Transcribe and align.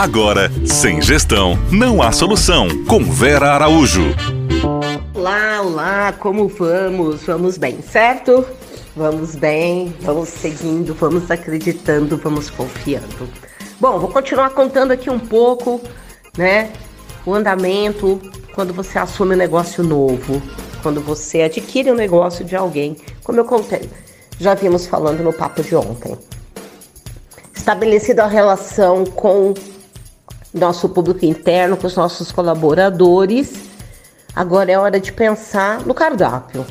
Agora, 0.00 0.50
sem 0.64 1.02
gestão, 1.02 1.58
não 1.70 2.00
há 2.00 2.10
solução. 2.10 2.68
Com 2.86 3.04
Vera 3.04 3.52
Araújo. 3.52 4.14
Olá, 5.12 5.60
olá, 5.60 6.12
como 6.14 6.48
vamos? 6.48 7.22
Vamos 7.24 7.58
bem, 7.58 7.82
certo? 7.82 8.46
Vamos 8.96 9.36
bem, 9.36 9.94
vamos 10.00 10.30
seguindo, 10.30 10.94
vamos 10.94 11.30
acreditando, 11.30 12.16
vamos 12.16 12.48
confiando. 12.48 13.28
Bom, 13.78 13.98
vou 13.98 14.08
continuar 14.08 14.48
contando 14.50 14.92
aqui 14.92 15.10
um 15.10 15.18
pouco, 15.18 15.82
né? 16.34 16.72
O 17.26 17.34
andamento 17.34 18.18
quando 18.54 18.72
você 18.72 18.98
assume 18.98 19.34
um 19.34 19.38
negócio 19.38 19.84
novo, 19.84 20.40
quando 20.82 21.02
você 21.02 21.42
adquire 21.42 21.92
um 21.92 21.94
negócio 21.94 22.42
de 22.42 22.56
alguém, 22.56 22.96
como 23.22 23.38
eu 23.38 23.44
contei, 23.44 23.90
já 24.38 24.54
vimos 24.54 24.86
falando 24.86 25.22
no 25.22 25.34
papo 25.34 25.62
de 25.62 25.76
ontem. 25.76 26.16
Estabelecida 27.54 28.24
a 28.24 28.28
relação 28.28 29.04
com 29.04 29.52
nosso 30.52 30.88
público 30.88 31.24
interno, 31.24 31.76
com 31.76 31.86
os 31.86 31.96
nossos 31.96 32.32
colaboradores, 32.32 33.68
agora 34.34 34.72
é 34.72 34.78
hora 34.78 34.98
de 34.98 35.12
pensar 35.12 35.86
no 35.86 35.94
cardápio. 35.94 36.66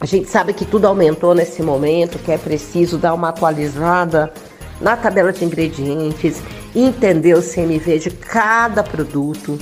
A 0.00 0.06
gente 0.06 0.28
sabe 0.28 0.52
que 0.52 0.64
tudo 0.64 0.86
aumentou 0.86 1.34
nesse 1.34 1.62
momento, 1.62 2.18
que 2.18 2.30
é 2.30 2.36
preciso 2.36 2.98
dar 2.98 3.14
uma 3.14 3.30
atualizada 3.30 4.32
na 4.80 4.96
tabela 4.96 5.32
de 5.32 5.44
ingredientes, 5.44 6.42
entender 6.74 7.34
o 7.34 7.42
CMV 7.42 7.98
de 7.98 8.10
cada 8.10 8.82
produto, 8.82 9.58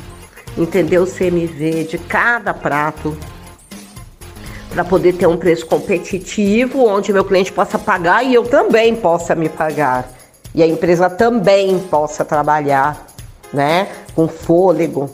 entender 0.57 0.99
o 0.99 1.07
CMV 1.07 1.85
de 1.85 1.99
cada 1.99 2.53
prato, 2.53 3.17
para 4.71 4.85
poder 4.85 5.13
ter 5.13 5.27
um 5.27 5.37
preço 5.37 5.67
competitivo, 5.67 6.87
onde 6.87 7.13
meu 7.13 7.25
cliente 7.25 7.53
possa 7.53 7.79
pagar 7.79 8.25
e 8.25 8.35
eu 8.35 8.45
também 8.45 8.97
possa 8.97 9.35
me 9.35 9.49
pagar. 9.49 10.22
E 10.55 10.63
a 10.63 10.67
empresa 10.67 11.09
também 11.09 11.79
possa 11.79 12.25
trabalhar, 12.25 13.07
né, 13.53 13.89
com 14.15 14.29
fôlego, 14.29 15.11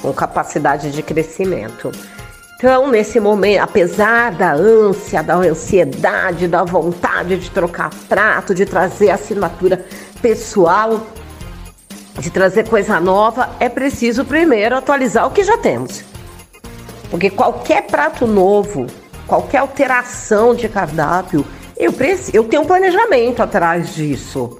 com 0.00 0.12
capacidade 0.12 0.90
de 0.90 1.02
crescimento. 1.02 1.90
Então, 2.56 2.88
nesse 2.88 3.20
momento, 3.20 3.62
apesar 3.62 4.32
da 4.32 4.52
ânsia, 4.52 5.22
da 5.22 5.36
ansiedade, 5.36 6.48
da 6.48 6.64
vontade 6.64 7.38
de 7.38 7.50
trocar 7.50 7.90
prato, 8.08 8.52
de 8.52 8.66
trazer 8.66 9.10
assinatura 9.10 9.84
pessoal, 10.20 11.06
de 12.18 12.30
trazer 12.30 12.68
coisa 12.68 12.98
nova, 12.98 13.50
é 13.60 13.68
preciso 13.68 14.24
primeiro 14.24 14.76
atualizar 14.76 15.26
o 15.26 15.30
que 15.30 15.44
já 15.44 15.56
temos. 15.56 16.02
Porque 17.10 17.30
qualquer 17.30 17.82
prato 17.86 18.26
novo, 18.26 18.86
qualquer 19.26 19.58
alteração 19.58 20.52
de 20.52 20.68
cardápio, 20.68 21.46
eu, 21.76 21.92
preciso, 21.92 22.32
eu 22.36 22.42
tenho 22.42 22.62
um 22.62 22.66
planejamento 22.66 23.40
atrás 23.40 23.94
disso. 23.94 24.58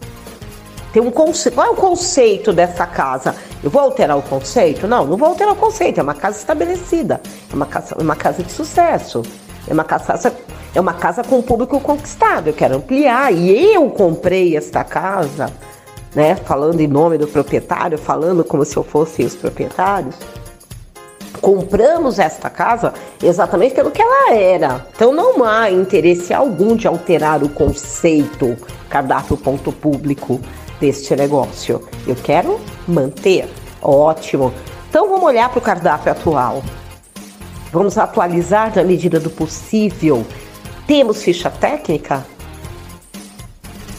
Tem 0.92 1.02
um 1.02 1.10
conceito. 1.10 1.54
Qual 1.54 1.66
é 1.66 1.70
o 1.70 1.74
conceito 1.74 2.52
dessa 2.52 2.86
casa? 2.86 3.34
Eu 3.62 3.70
vou 3.70 3.82
alterar 3.82 4.16
o 4.16 4.22
conceito? 4.22 4.86
Não, 4.86 5.06
não 5.06 5.16
vou 5.16 5.28
alterar 5.28 5.52
o 5.52 5.56
conceito. 5.56 6.00
É 6.00 6.02
uma 6.02 6.14
casa 6.14 6.38
estabelecida. 6.38 7.20
É 7.50 7.54
uma 7.54 7.66
casa, 7.66 7.96
é 7.98 8.02
uma 8.02 8.16
casa 8.16 8.42
de 8.42 8.50
sucesso. 8.50 9.22
É 9.66 9.72
uma 9.72 9.84
casa, 9.84 10.32
é 10.74 10.80
uma 10.80 10.94
casa 10.94 11.22
com 11.22 11.42
público 11.42 11.78
conquistado. 11.80 12.48
Eu 12.48 12.54
quero 12.54 12.76
ampliar. 12.76 13.32
E 13.32 13.74
eu 13.74 13.90
comprei 13.90 14.56
esta 14.56 14.82
casa, 14.82 15.52
né? 16.14 16.36
Falando 16.36 16.80
em 16.80 16.86
nome 16.86 17.18
do 17.18 17.28
proprietário, 17.28 17.98
falando 17.98 18.42
como 18.42 18.64
se 18.64 18.76
eu 18.76 18.82
fosse 18.82 19.22
os 19.22 19.34
proprietários 19.34 20.16
compramos 21.40 22.18
esta 22.18 22.50
casa 22.50 22.92
exatamente 23.22 23.74
pelo 23.74 23.90
que 23.90 24.02
ela 24.02 24.34
era. 24.34 24.86
Então 24.94 25.12
não 25.12 25.44
há 25.44 25.70
interesse 25.70 26.34
algum 26.34 26.76
de 26.76 26.86
alterar 26.86 27.42
o 27.42 27.48
conceito 27.48 28.56
cardápio 28.88 29.36
ponto 29.36 29.72
público 29.72 30.40
deste 30.80 31.14
negócio. 31.16 31.86
Eu 32.06 32.14
quero 32.16 32.60
manter. 32.86 33.48
Ótimo. 33.80 34.52
Então 34.88 35.08
vamos 35.08 35.24
olhar 35.24 35.48
para 35.48 35.58
o 35.58 35.62
cardápio 35.62 36.12
atual. 36.12 36.62
Vamos 37.72 37.98
atualizar 37.98 38.74
na 38.74 38.82
medida 38.82 39.20
do 39.20 39.30
possível. 39.30 40.26
Temos 40.86 41.22
ficha 41.22 41.50
técnica? 41.50 42.26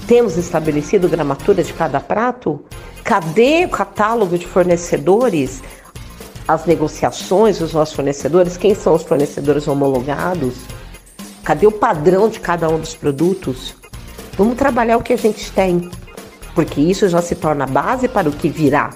Temos 0.07 0.37
estabelecido 0.37 1.07
gramatura 1.07 1.63
de 1.63 1.73
cada 1.73 1.99
prato? 1.99 2.63
Cadê 3.03 3.65
o 3.65 3.69
catálogo 3.69 4.37
de 4.37 4.47
fornecedores? 4.47 5.61
as 6.49 6.65
negociações 6.65 7.59
dos 7.59 7.73
nossos 7.73 7.93
fornecedores, 7.93 8.57
quem 8.57 8.73
são 8.73 8.95
os 8.95 9.03
fornecedores 9.03 9.67
homologados, 9.67 10.55
cadê 11.43 11.67
o 11.67 11.71
padrão 11.71 12.27
de 12.27 12.39
cada 12.39 12.67
um 12.67 12.79
dos 12.79 12.95
produtos. 12.95 13.75
Vamos 14.35 14.57
trabalhar 14.57 14.97
o 14.97 15.03
que 15.03 15.13
a 15.13 15.15
gente 15.15 15.51
tem, 15.51 15.91
porque 16.59 16.81
isso 16.81 17.07
já 17.07 17.21
se 17.21 17.35
torna 17.35 17.65
base 17.65 18.09
para 18.09 18.27
o 18.27 18.33
que 18.33 18.49
virá. 18.49 18.89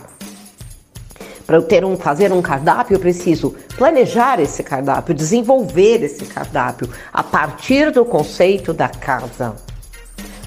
Para 1.46 1.56
eu 1.56 1.62
ter 1.62 1.86
um, 1.86 1.96
fazer 1.96 2.30
um 2.34 2.42
cardápio, 2.42 2.96
eu 2.96 3.00
preciso 3.00 3.56
planejar 3.78 4.38
esse 4.42 4.62
cardápio, 4.62 5.16
desenvolver 5.16 6.04
esse 6.04 6.26
cardápio 6.26 6.90
a 7.14 7.24
partir 7.24 7.90
do 7.90 8.04
conceito 8.04 8.74
da 8.74 8.90
casa. 8.90 9.56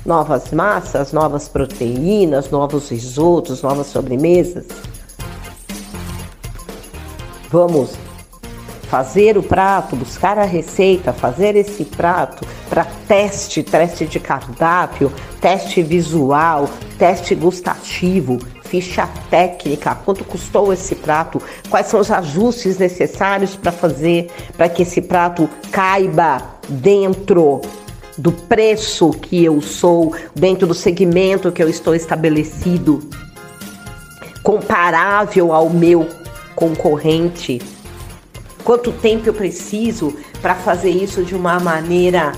Novas 0.04 0.50
massas, 0.50 1.10
novas 1.10 1.48
proteínas, 1.48 2.50
novos 2.50 2.90
risotos, 2.90 3.62
novas 3.62 3.86
sobremesas. 3.86 4.66
Vamos 7.50 7.96
fazer 8.88 9.36
o 9.36 9.42
prato, 9.42 9.96
buscar 9.96 10.38
a 10.38 10.44
receita, 10.44 11.12
fazer 11.12 11.56
esse 11.56 11.84
prato 11.84 12.46
para 12.68 12.84
teste, 13.06 13.62
teste 13.62 14.06
de 14.06 14.20
cardápio, 14.20 15.12
teste 15.40 15.82
visual, 15.82 16.68
teste 16.98 17.34
gustativo, 17.34 18.38
ficha 18.64 19.08
técnica, 19.30 19.94
quanto 19.94 20.24
custou 20.24 20.72
esse 20.72 20.94
prato, 20.94 21.40
quais 21.68 21.86
são 21.86 22.00
os 22.00 22.10
ajustes 22.10 22.78
necessários 22.78 23.56
para 23.56 23.72
fazer 23.72 24.30
para 24.56 24.68
que 24.68 24.82
esse 24.82 25.00
prato 25.00 25.48
caiba 25.70 26.42
dentro 26.68 27.60
do 28.18 28.32
preço 28.32 29.10
que 29.10 29.44
eu 29.44 29.60
sou, 29.60 30.14
dentro 30.34 30.66
do 30.66 30.74
segmento 30.74 31.52
que 31.52 31.62
eu 31.62 31.68
estou 31.68 31.94
estabelecido, 31.94 33.08
comparável 34.42 35.52
ao 35.52 35.68
meu 35.68 36.08
concorrente? 36.54 37.60
Quanto 38.66 38.90
tempo 38.90 39.28
eu 39.28 39.32
preciso 39.32 40.12
para 40.42 40.56
fazer 40.56 40.90
isso 40.90 41.22
de 41.22 41.36
uma 41.36 41.60
maneira 41.60 42.32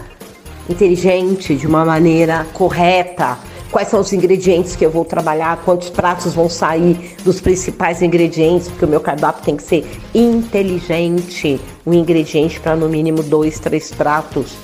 inteligente, 0.69 1.57
de 1.57 1.67
uma 1.67 1.87
maneira 1.87 2.47
correta? 2.53 3.39
Quais 3.71 3.89
são 3.89 4.01
os 4.01 4.13
ingredientes 4.13 4.77
que 4.77 4.85
eu 4.85 4.91
vou 4.91 5.07
trabalhar? 5.07 5.57
Quantos 5.65 5.89
pratos 5.89 6.35
vão 6.35 6.51
sair 6.51 7.17
dos 7.25 7.41
principais 7.41 8.03
ingredientes? 8.03 8.69
Porque 8.69 8.85
o 8.85 8.89
meu 8.89 9.01
cardápio 9.01 9.43
tem 9.43 9.57
que 9.57 9.63
ser 9.63 9.91
inteligente. 10.15 11.59
Um 11.87 11.95
ingrediente 11.95 12.61
para 12.61 12.77
no 12.77 12.91
mínimo 12.91 13.23
dois, 13.23 13.59
três 13.59 13.91
pratos, 13.91 14.55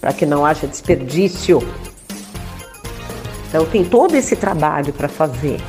para 0.00 0.12
que 0.12 0.26
não 0.26 0.44
haja 0.44 0.66
desperdício. 0.66 1.62
Então 3.48 3.64
tem 3.64 3.84
todo 3.84 4.16
esse 4.16 4.34
trabalho 4.34 4.92
para 4.92 5.08
fazer 5.08 5.60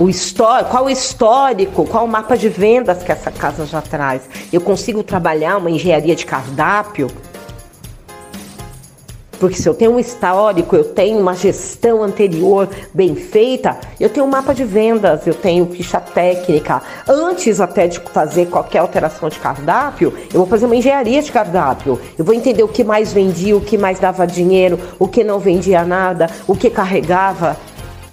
o 0.00 0.08
histórico, 0.08 0.70
qual 0.70 0.86
o 0.86 0.90
histórico, 0.90 1.84
qual 1.84 2.06
o 2.06 2.08
mapa 2.08 2.34
de 2.34 2.48
vendas 2.48 3.02
que 3.02 3.12
essa 3.12 3.30
casa 3.30 3.66
já 3.66 3.82
traz. 3.82 4.22
Eu 4.50 4.62
consigo 4.62 5.02
trabalhar 5.02 5.58
uma 5.58 5.70
engenharia 5.70 6.16
de 6.16 6.24
cardápio? 6.24 7.08
Porque 9.38 9.56
se 9.56 9.66
eu 9.66 9.74
tenho 9.74 9.92
um 9.92 9.98
histórico, 9.98 10.74
eu 10.76 10.84
tenho 10.84 11.18
uma 11.18 11.34
gestão 11.34 12.02
anterior 12.02 12.68
bem 12.92 13.14
feita, 13.14 13.78
eu 13.98 14.10
tenho 14.10 14.26
um 14.26 14.28
mapa 14.28 14.54
de 14.54 14.64
vendas, 14.64 15.26
eu 15.26 15.34
tenho 15.34 15.66
ficha 15.66 15.98
técnica. 15.98 16.82
Antes 17.06 17.58
até 17.58 17.86
de 17.86 18.00
fazer 18.00 18.46
qualquer 18.46 18.78
alteração 18.78 19.28
de 19.28 19.38
cardápio, 19.38 20.12
eu 20.32 20.40
vou 20.40 20.46
fazer 20.46 20.66
uma 20.66 20.76
engenharia 20.76 21.22
de 21.22 21.32
cardápio. 21.32 21.98
Eu 22.18 22.24
vou 22.24 22.34
entender 22.34 22.62
o 22.62 22.68
que 22.68 22.84
mais 22.84 23.12
vendia, 23.12 23.56
o 23.56 23.62
que 23.62 23.78
mais 23.78 23.98
dava 23.98 24.26
dinheiro, 24.26 24.78
o 24.98 25.08
que 25.08 25.24
não 25.24 25.38
vendia 25.38 25.84
nada, 25.84 26.28
o 26.46 26.54
que 26.54 26.68
carregava 26.68 27.56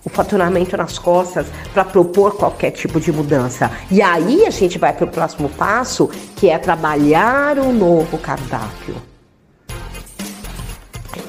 o 0.07 0.09
faturamento 0.09 0.77
nas 0.77 0.98
costas 0.98 1.45
para 1.74 1.83
propor 1.83 2.38
qualquer 2.38 2.71
tipo 2.71 2.98
de 2.98 3.12
mudança. 3.12 3.69
E 3.92 4.01
aí 4.01 4.45
a 4.45 4.50
gente 4.50 4.80
vai 4.80 4.94
para 4.94 5.04
o 5.04 5.09
próximo 5.09 5.50
passo, 5.50 6.09
que 6.38 6.50
é 6.50 6.57
trabalhar 6.57 7.59
um 7.59 7.74
novo 7.74 8.18
cardápio 8.18 8.95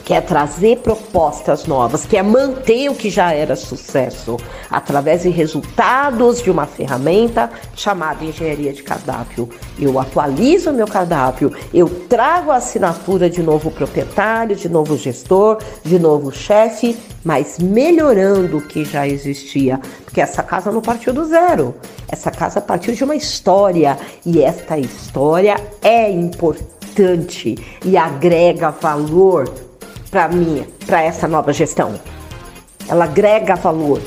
quer 0.08 0.14
é 0.14 0.20
trazer 0.22 0.78
propostas 0.78 1.66
novas, 1.66 2.06
quer 2.06 2.16
é 2.16 2.22
manter 2.22 2.88
o 2.88 2.94
que 2.94 3.10
já 3.10 3.34
era 3.34 3.54
sucesso 3.54 4.38
através 4.70 5.20
de 5.20 5.28
resultados 5.28 6.40
de 6.40 6.50
uma 6.50 6.64
ferramenta 6.64 7.50
chamada 7.76 8.24
engenharia 8.24 8.72
de 8.72 8.82
cardápio. 8.82 9.50
Eu 9.78 9.98
atualizo 9.98 10.70
o 10.70 10.72
meu 10.72 10.86
cardápio, 10.86 11.52
eu 11.74 11.90
trago 12.08 12.50
a 12.50 12.56
assinatura 12.56 13.28
de 13.28 13.42
novo 13.42 13.70
proprietário, 13.70 14.56
de 14.56 14.66
novo 14.66 14.96
gestor, 14.96 15.58
de 15.84 15.98
novo 15.98 16.32
chefe, 16.32 16.96
mas 17.22 17.58
melhorando 17.58 18.56
o 18.56 18.62
que 18.62 18.86
já 18.86 19.06
existia, 19.06 19.78
porque 20.06 20.22
essa 20.22 20.42
casa 20.42 20.72
não 20.72 20.80
partiu 20.80 21.12
do 21.12 21.26
zero. 21.26 21.74
Essa 22.10 22.30
casa 22.30 22.62
partiu 22.62 22.94
de 22.94 23.04
uma 23.04 23.14
história 23.14 23.98
e 24.24 24.42
esta 24.42 24.78
história 24.78 25.60
é 25.82 26.10
importante 26.10 27.58
e 27.84 27.94
agrega 27.94 28.70
valor 28.70 29.67
para 30.10 30.28
mim, 30.28 30.66
para 30.86 31.02
essa 31.02 31.28
nova 31.28 31.52
gestão. 31.52 31.94
ela 32.88 33.04
agrega 33.04 33.54
valor. 33.54 34.00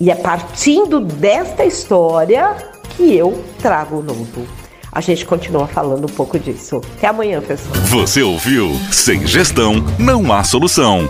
E 0.00 0.10
é 0.10 0.14
partindo 0.14 1.00
desta 1.00 1.64
história 1.64 2.56
que 2.96 3.16
eu 3.16 3.44
trago 3.60 3.98
o 3.98 4.02
novo. 4.02 4.46
A 4.90 5.00
gente 5.00 5.24
continua 5.24 5.66
falando 5.66 6.04
um 6.06 6.12
pouco 6.12 6.38
disso. 6.38 6.80
Até 6.96 7.06
amanhã, 7.08 7.40
pessoal. 7.40 7.74
Você 7.86 8.22
ouviu? 8.22 8.72
Sem 8.90 9.26
gestão, 9.26 9.74
não 9.98 10.32
há 10.32 10.42
solução. 10.42 11.08